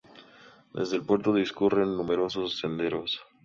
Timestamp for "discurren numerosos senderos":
1.31-3.21